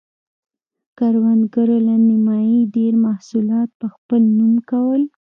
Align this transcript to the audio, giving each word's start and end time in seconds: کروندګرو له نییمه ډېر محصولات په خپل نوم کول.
کروندګرو 0.97 1.77
له 1.87 1.95
نییمه 2.07 2.37
ډېر 2.75 2.93
محصولات 3.05 3.69
په 3.79 3.87
خپل 3.93 4.21
نوم 4.37 4.53
کول. 4.69 5.01